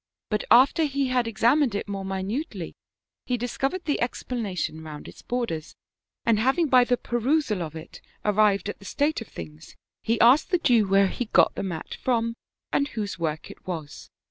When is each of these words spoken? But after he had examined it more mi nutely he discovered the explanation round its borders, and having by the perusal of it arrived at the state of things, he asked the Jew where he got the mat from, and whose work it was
But 0.31 0.45
after 0.49 0.85
he 0.85 1.09
had 1.09 1.27
examined 1.27 1.75
it 1.75 1.87
more 1.87 2.03
mi 2.03 2.23
nutely 2.23 2.73
he 3.27 3.37
discovered 3.37 3.85
the 3.85 4.01
explanation 4.01 4.81
round 4.81 5.07
its 5.07 5.21
borders, 5.21 5.75
and 6.25 6.39
having 6.39 6.69
by 6.69 6.85
the 6.85 6.97
perusal 6.97 7.61
of 7.61 7.75
it 7.75 8.01
arrived 8.25 8.67
at 8.67 8.79
the 8.79 8.85
state 8.85 9.21
of 9.21 9.27
things, 9.27 9.75
he 10.01 10.19
asked 10.19 10.49
the 10.49 10.57
Jew 10.57 10.87
where 10.87 11.05
he 11.09 11.25
got 11.25 11.53
the 11.53 11.61
mat 11.61 11.93
from, 12.03 12.33
and 12.73 12.87
whose 12.87 13.19
work 13.19 13.51
it 13.51 13.67
was 13.67 14.09